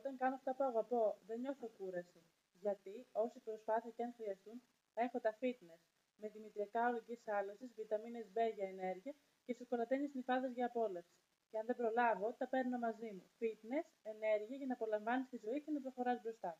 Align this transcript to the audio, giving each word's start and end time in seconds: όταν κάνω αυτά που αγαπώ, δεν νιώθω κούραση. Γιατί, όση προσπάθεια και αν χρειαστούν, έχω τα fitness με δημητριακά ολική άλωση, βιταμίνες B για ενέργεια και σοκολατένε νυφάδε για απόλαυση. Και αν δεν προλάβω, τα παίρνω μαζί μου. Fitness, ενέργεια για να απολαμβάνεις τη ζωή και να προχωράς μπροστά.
όταν 0.00 0.16
κάνω 0.22 0.34
αυτά 0.40 0.50
που 0.56 0.64
αγαπώ, 0.70 1.04
δεν 1.26 1.40
νιώθω 1.40 1.66
κούραση. 1.78 2.20
Γιατί, 2.64 2.94
όση 3.12 3.38
προσπάθεια 3.46 3.90
και 3.96 4.02
αν 4.06 4.12
χρειαστούν, 4.18 4.56
έχω 5.04 5.18
τα 5.26 5.32
fitness 5.40 5.82
με 6.20 6.28
δημητριακά 6.34 6.82
ολική 6.88 7.16
άλωση, 7.38 7.64
βιταμίνες 7.76 8.26
B 8.34 8.38
για 8.56 8.68
ενέργεια 8.74 9.14
και 9.44 9.54
σοκολατένε 9.58 10.10
νυφάδε 10.14 10.48
για 10.56 10.66
απόλαυση. 10.66 11.14
Και 11.50 11.58
αν 11.58 11.66
δεν 11.66 11.76
προλάβω, 11.76 12.26
τα 12.38 12.46
παίρνω 12.52 12.78
μαζί 12.78 13.10
μου. 13.16 13.24
Fitness, 13.40 13.86
ενέργεια 14.12 14.56
για 14.56 14.66
να 14.66 14.74
απολαμβάνεις 14.78 15.28
τη 15.28 15.36
ζωή 15.44 15.58
και 15.62 15.70
να 15.70 15.80
προχωράς 15.80 16.18
μπροστά. 16.22 16.52